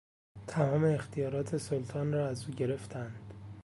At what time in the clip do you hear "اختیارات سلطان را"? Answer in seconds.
0.85-2.27